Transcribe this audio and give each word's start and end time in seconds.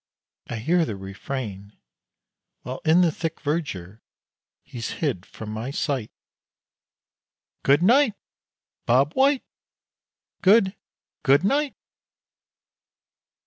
I 0.49 0.55
hear 0.55 0.83
the 0.83 0.95
refrain, 0.95 1.77
While 2.63 2.81
in 2.83 3.01
the 3.01 3.11
thick 3.11 3.39
verdure 3.39 4.01
he's 4.63 4.93
hid 4.97 5.27
from 5.27 5.51
my 5.51 5.69
sight: 5.69 6.09
"Good 7.61 7.83
night! 7.83 8.15
Bob 8.87 9.13
White! 9.13 9.43
Good 10.41 10.75
good 11.21 11.43
night." 11.43 11.75